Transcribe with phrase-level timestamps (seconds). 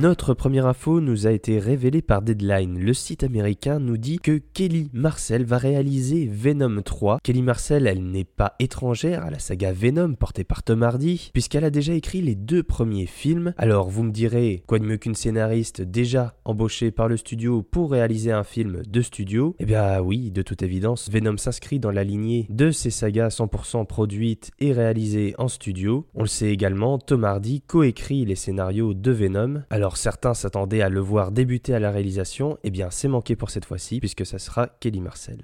[0.00, 2.78] Notre première info nous a été révélée par Deadline.
[2.78, 7.18] Le site américain nous dit que Kelly Marcel va réaliser Venom 3.
[7.24, 11.64] Kelly Marcel, elle n'est pas étrangère à la saga Venom portée par Tom Hardy, puisqu'elle
[11.64, 13.54] a déjà écrit les deux premiers films.
[13.58, 17.90] Alors vous me direz, quoi de mieux qu'une scénariste déjà embauchée par le studio pour
[17.90, 19.56] réaliser un film de studio?
[19.58, 23.84] Eh bien oui, de toute évidence, Venom s'inscrit dans la lignée de ces sagas 100%
[23.84, 26.06] produites et réalisées en studio.
[26.14, 29.62] On le sait également, Tom Hardy coécrit les scénarios de Venom.
[29.88, 33.48] Alors certains s'attendaient à le voir débuter à la réalisation, eh bien c'est manqué pour
[33.48, 35.40] cette fois-ci puisque ça sera Kelly Marcel.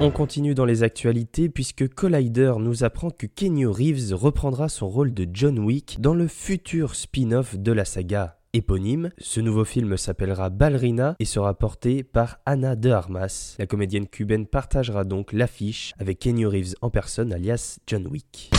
[0.00, 5.14] On continue dans les actualités puisque Collider nous apprend que Kenny Reeves reprendra son rôle
[5.14, 9.08] de John Wick dans le futur spin-off de la saga éponyme.
[9.16, 13.56] Ce nouveau film s'appellera Ballerina et sera porté par Anna de Armas.
[13.58, 18.50] La comédienne cubaine partagera donc l'affiche avec Kenny Reeves en personne alias John Wick.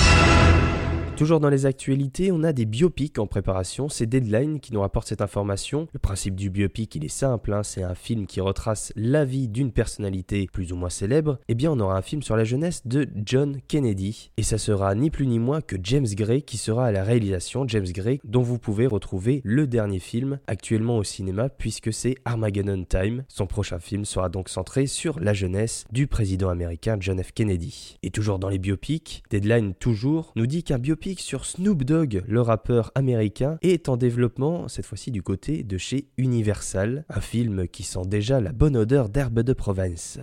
[1.16, 5.08] Toujours dans les actualités, on a des biopics en préparation, c'est Deadline qui nous rapporte
[5.08, 5.88] cette information.
[5.94, 7.61] Le principe du biopic, il est simple, hein.
[7.61, 11.38] c'est un film qui retrace la vie d'une personnalité plus ou moins célèbre.
[11.47, 14.95] Eh bien, on aura un film sur la jeunesse de John Kennedy, et ça sera
[14.95, 18.42] ni plus ni moins que James Gray qui sera à la réalisation, James Gray dont
[18.42, 23.23] vous pouvez retrouver le dernier film actuellement au cinéma puisque c'est Armageddon Time.
[23.27, 27.33] Son prochain film sera donc centré sur la jeunesse du président américain John F.
[27.33, 28.00] Kennedy.
[28.02, 32.42] Et toujours dans les biopics, Deadline toujours nous dit qu'un biopic sur Snoop Dogg, le
[32.42, 37.83] rappeur américain, est en développement, cette fois-ci du côté de chez Universal, un film qui
[37.83, 40.20] sent déjà la bonne odeur d'herbe de Provence.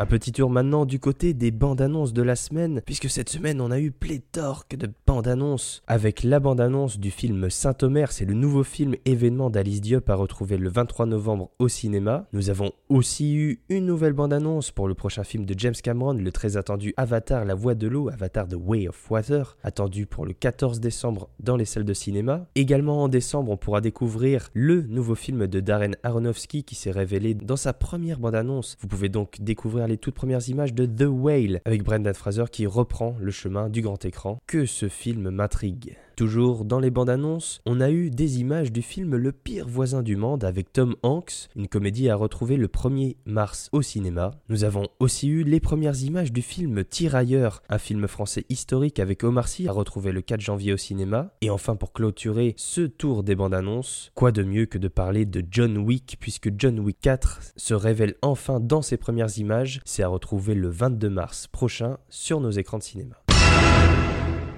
[0.00, 3.60] Un petit tour maintenant du côté des bandes annonces de la semaine, puisque cette semaine
[3.60, 5.82] on a eu pléthore de bandes annonces.
[5.86, 10.14] Avec la bande annonce du film Saint-Omer, c'est le nouveau film événement d'Alice Diop à
[10.14, 12.26] retrouver le 23 novembre au cinéma.
[12.32, 16.14] Nous avons aussi eu une nouvelle bande annonce pour le prochain film de James Cameron,
[16.14, 20.24] le très attendu Avatar, la voix de l'eau, Avatar The Way of Water, attendu pour
[20.24, 22.46] le 14 décembre dans les salles de cinéma.
[22.54, 27.34] Également en décembre, on pourra découvrir le nouveau film de Darren Aronofsky qui s'est révélé
[27.34, 28.78] dans sa première bande annonce.
[28.80, 32.66] Vous pouvez donc découvrir les toutes premières images de The Whale avec Brendan Fraser qui
[32.66, 34.38] reprend le chemin du grand écran.
[34.46, 35.96] Que ce film m'intrigue.
[36.20, 40.02] Toujours dans les bandes annonces, on a eu des images du film Le pire voisin
[40.02, 44.32] du monde avec Tom Hanks, une comédie à retrouver le 1er mars au cinéma.
[44.50, 49.24] Nous avons aussi eu les premières images du film Tirailleurs, un film français historique avec
[49.24, 51.32] Omar Sy à retrouver le 4 janvier au cinéma.
[51.40, 55.24] Et enfin pour clôturer ce tour des bandes annonces, quoi de mieux que de parler
[55.24, 60.02] de John Wick puisque John Wick 4 se révèle enfin dans ses premières images, c'est
[60.02, 63.16] à retrouver le 22 mars prochain sur nos écrans de cinéma.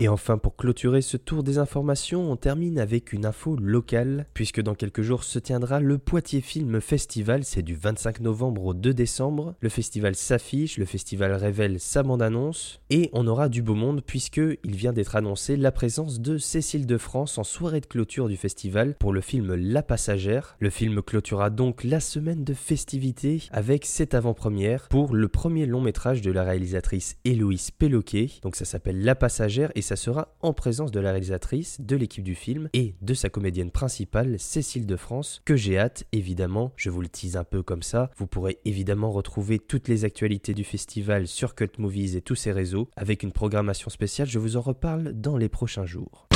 [0.02, 4.60] Et enfin, pour clôturer ce tour des informations, on termine avec une info locale, puisque
[4.60, 8.94] dans quelques jours se tiendra le Poitiers Film Festival, c'est du 25 novembre au 2
[8.94, 9.54] décembre.
[9.60, 14.40] Le festival s'affiche, le festival révèle sa bande-annonce, et on aura du beau monde, puisque
[14.64, 18.36] il vient d'être annoncé la présence de Cécile de France en soirée de clôture du
[18.36, 20.56] festival pour le film La Passagère.
[20.58, 25.80] Le film clôturera donc la semaine de festivités avec cette avant-première pour le premier long
[25.80, 28.30] métrage de la réalisatrice Héloïse Péloquet.
[28.42, 32.24] Donc ça s'appelle La Passagère et ça sera en présence de la réalisatrice, de l'équipe
[32.24, 36.90] du film et de sa comédienne principale, Cécile de France, que j'ai hâte, évidemment, je
[36.90, 38.10] vous le tease un peu comme ça.
[38.16, 42.52] Vous pourrez évidemment retrouver toutes les actualités du festival sur Cult Movies et tous ses
[42.52, 46.28] réseaux, avec une programmation spéciale, je vous en reparle dans les prochains jours.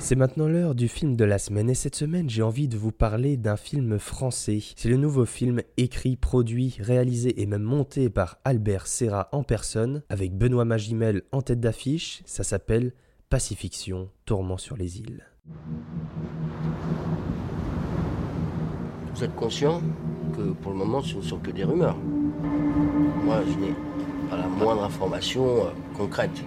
[0.00, 2.92] C'est maintenant l'heure du film de la semaine et cette semaine j'ai envie de vous
[2.92, 4.60] parler d'un film français.
[4.76, 10.02] C'est le nouveau film écrit, produit, réalisé et même monté par Albert Serra en personne
[10.08, 12.22] avec Benoît Magimel en tête d'affiche.
[12.26, 12.92] Ça s'appelle
[13.28, 15.24] Pacifiction, tourment sur les îles.
[19.14, 19.82] Vous êtes conscient
[20.36, 21.98] que pour le moment ce ne sont que des rumeurs?
[23.24, 23.74] Moi je n'ai
[24.30, 26.44] pas la moindre information euh, concrète.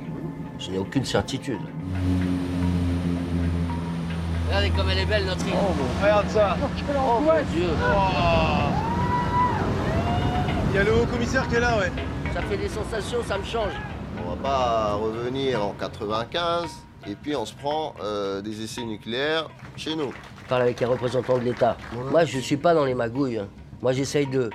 [0.57, 1.59] Je n'ai aucune certitude.
[4.61, 5.53] Regardez comme elle est belle, notre île.
[5.55, 5.73] Oh,
[6.03, 6.55] regarde ça.
[6.95, 7.67] Oh, mon Dieu.
[10.69, 11.91] Il y a le haut commissaire qui est là, ouais.
[12.33, 13.71] Ça fait des sensations, ça me change.
[14.23, 16.69] On va pas revenir en 95
[17.07, 20.11] et puis on se prend euh, des essais nucléaires chez nous.
[20.43, 21.75] Je parle avec un représentant de l'État.
[22.11, 23.39] Moi, je suis pas dans les magouilles.
[23.39, 23.47] hein.
[23.81, 24.51] Moi, j'essaye de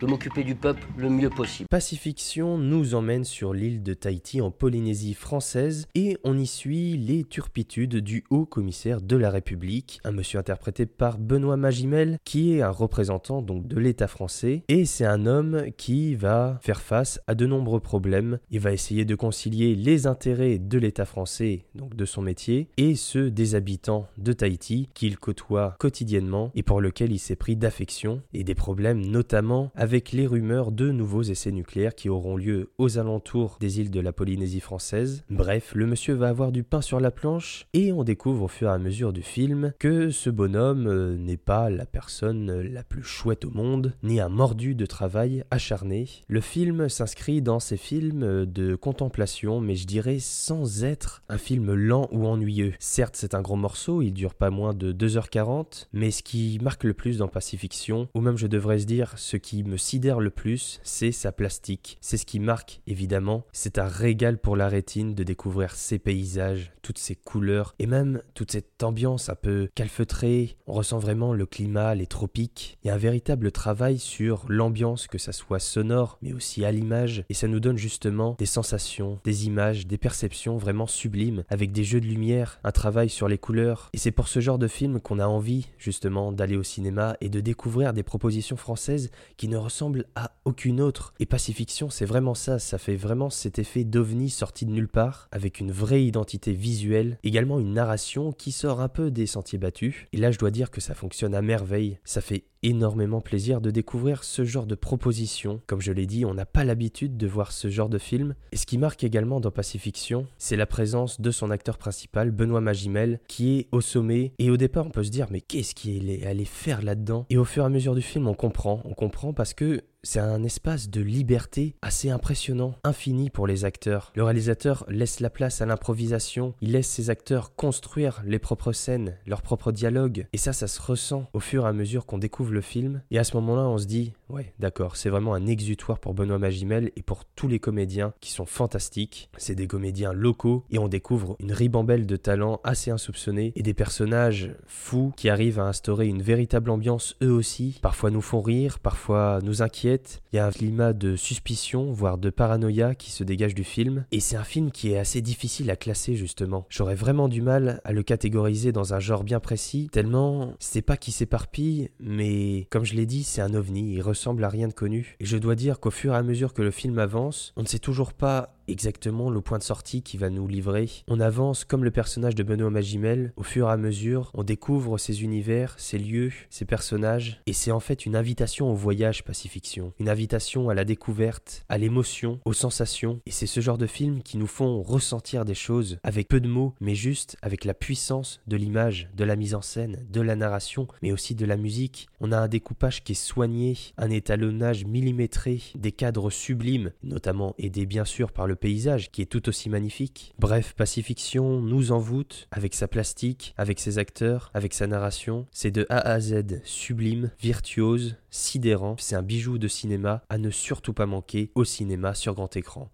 [0.00, 1.68] de m'occuper du peuple le mieux possible.
[1.68, 7.24] Pacifiction nous emmène sur l'île de Tahiti en Polynésie française et on y suit les
[7.24, 12.62] turpitudes du haut commissaire de la République, un monsieur interprété par Benoît Magimel qui est
[12.62, 17.34] un représentant donc de l'État français et c'est un homme qui va faire face à
[17.34, 18.38] de nombreux problèmes.
[18.50, 22.94] Il va essayer de concilier les intérêts de l'État français, donc de son métier, et
[22.94, 28.22] ceux des habitants de Tahiti qu'il côtoie quotidiennement et pour lequel il s'est pris d'affection
[28.32, 32.98] et des problèmes notamment avec les rumeurs de nouveaux essais nucléaires qui auront lieu aux
[32.98, 35.24] alentours des îles de la Polynésie française.
[35.30, 38.68] Bref, le monsieur va avoir du pain sur la planche et on découvre au fur
[38.68, 43.02] et à mesure du film que ce bonhomme euh, n'est pas la personne la plus
[43.02, 46.08] chouette au monde, ni un mordu de travail acharné.
[46.28, 51.74] Le film s'inscrit dans ces films de contemplation, mais je dirais sans être un film
[51.74, 52.74] lent ou ennuyeux.
[52.78, 56.84] Certes, c'est un gros morceau, il dure pas moins de 2h40, mais ce qui marque
[56.84, 59.79] le plus dans Pacifiction, ou même je devrais se dire ce qui me
[60.20, 61.98] le plus, c'est sa plastique.
[62.00, 63.44] C'est ce qui marque, évidemment.
[63.52, 68.22] C'est un régal pour la rétine de découvrir ces paysages, toutes ces couleurs, et même
[68.34, 70.56] toute cette ambiance un peu calfeutrée.
[70.66, 72.78] On ressent vraiment le climat, les tropiques.
[72.82, 76.72] Il y a un véritable travail sur l'ambiance, que ça soit sonore, mais aussi à
[76.72, 81.72] l'image, et ça nous donne justement des sensations, des images, des perceptions vraiment sublimes, avec
[81.72, 83.90] des jeux de lumière, un travail sur les couleurs.
[83.92, 87.28] Et c'est pour ce genre de film qu'on a envie, justement, d'aller au cinéma et
[87.28, 91.14] de découvrir des propositions françaises qui ne ressemblent à aucune autre.
[91.20, 95.28] Et Pacifiction, c'est vraiment ça, ça fait vraiment cet effet d'ovni sorti de nulle part,
[95.30, 100.06] avec une vraie identité visuelle, également une narration qui sort un peu des sentiers battus.
[100.12, 103.70] Et là, je dois dire que ça fonctionne à merveille, ça fait énormément plaisir de
[103.70, 105.60] découvrir ce genre de proposition.
[105.66, 108.34] Comme je l'ai dit, on n'a pas l'habitude de voir ce genre de film.
[108.52, 112.60] Et ce qui marque également dans Pacifiction, c'est la présence de son acteur principal, Benoît
[112.60, 114.32] Magimel, qui est au sommet.
[114.38, 117.24] Et au départ, on peut se dire, mais qu'est-ce qu'il est allé faire là-dedans?
[117.30, 118.82] Et au fur et à mesure du film, on comprend.
[118.84, 124.12] On comprend parce que c'est un espace de liberté assez impressionnant, infini pour les acteurs.
[124.14, 129.16] Le réalisateur laisse la place à l'improvisation, il laisse ses acteurs construire les propres scènes,
[129.26, 132.52] leurs propres dialogues, et ça, ça se ressent au fur et à mesure qu'on découvre
[132.52, 133.02] le film.
[133.10, 136.38] Et à ce moment-là, on se dit, ouais, d'accord, c'est vraiment un exutoire pour Benoît
[136.38, 139.28] Magimel et pour tous les comédiens qui sont fantastiques.
[139.36, 143.74] C'est des comédiens locaux et on découvre une ribambelle de talents assez insoupçonnés et des
[143.74, 147.78] personnages fous qui arrivent à instaurer une véritable ambiance eux aussi.
[147.82, 149.89] Parfois nous font rire, parfois nous inquiètent
[150.32, 154.04] il y a un climat de suspicion, voire de paranoïa qui se dégage du film.
[154.12, 156.66] Et c'est un film qui est assez difficile à classer justement.
[156.68, 160.96] J'aurais vraiment du mal à le catégoriser dans un genre bien précis, tellement c'est pas
[160.96, 164.72] qui s'éparpille, mais comme je l'ai dit, c'est un ovni, il ressemble à rien de
[164.72, 165.16] connu.
[165.20, 167.66] Et je dois dire qu'au fur et à mesure que le film avance, on ne
[167.66, 170.88] sait toujours pas exactement le point de sortie qui va nous livrer.
[171.08, 174.98] On avance comme le personnage de Benoît Magimel, au fur et à mesure, on découvre
[174.98, 179.92] ces univers, ces lieux, ces personnages, et c'est en fait une invitation au voyage pacifiction,
[179.98, 184.22] une invitation à la découverte, à l'émotion, aux sensations, et c'est ce genre de films
[184.22, 188.40] qui nous font ressentir des choses avec peu de mots, mais juste avec la puissance
[188.46, 192.08] de l'image, de la mise en scène, de la narration, mais aussi de la musique.
[192.20, 197.86] On a un découpage qui est soigné, un étalonnage millimétré, des cadres sublimes, notamment aidés
[197.86, 200.34] bien sûr par le paysage qui est tout aussi magnifique.
[200.38, 205.46] Bref, Pacifiction nous envoûte avec sa plastique, avec ses acteurs, avec sa narration.
[205.50, 208.96] C'est de A à Z sublime, virtuose, sidérant.
[208.98, 212.90] C'est un bijou de cinéma à ne surtout pas manquer au cinéma sur grand écran.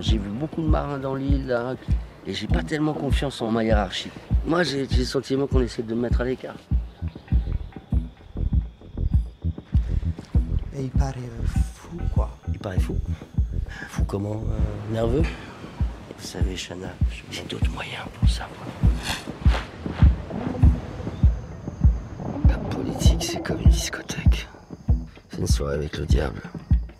[0.00, 1.76] J'ai vu beaucoup de marins dans l'île là,
[2.26, 4.10] et j'ai pas tellement confiance en ma hiérarchie.
[4.44, 6.56] Moi, j'ai le sentiment qu'on essaie de me mettre à l'écart.
[10.74, 12.30] Et il paraît euh, fou, quoi.
[12.50, 12.96] Il paraît fou.
[13.90, 15.22] Fou comment euh, Nerveux
[16.18, 16.88] Vous savez, Chana,
[17.30, 18.48] j'ai d'autres moyens pour ça.
[18.56, 18.66] moi.
[22.48, 24.48] La politique, c'est comme une discothèque.
[25.30, 26.40] C'est une soirée avec le diable.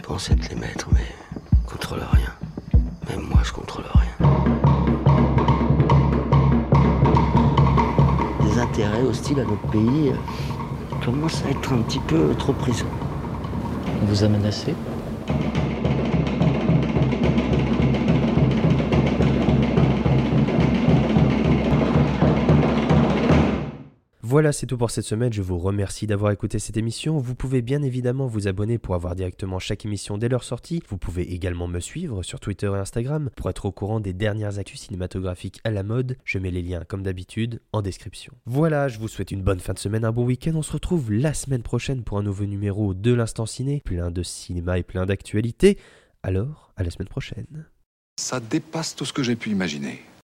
[0.03, 1.07] Pense être les maîtres, mais
[1.67, 2.35] contrôle rien.
[3.09, 4.29] Même moi, je contrôle rien.
[8.45, 10.17] Les intérêts hostiles à notre pays euh,
[11.03, 12.85] commencent à être un petit peu trop présents.
[14.05, 14.75] Vous a menacé?
[24.43, 25.33] Voilà, c'est tout pour cette semaine.
[25.33, 27.17] Je vous remercie d'avoir écouté cette émission.
[27.17, 30.83] Vous pouvez bien évidemment vous abonner pour avoir directement chaque émission dès leur sortie.
[30.89, 34.59] Vous pouvez également me suivre sur Twitter et Instagram pour être au courant des dernières
[34.59, 36.17] actus cinématographiques à la mode.
[36.25, 38.33] Je mets les liens, comme d'habitude, en description.
[38.45, 40.57] Voilà, je vous souhaite une bonne fin de semaine, un bon week-end.
[40.57, 44.25] On se retrouve la semaine prochaine pour un nouveau numéro de l'Instant Ciné, plein de
[44.25, 45.79] cinéma et plein d'actualités.
[46.25, 47.69] Alors, à la semaine prochaine.
[48.19, 50.03] Ça dépasse tout ce que j'ai pu imaginer.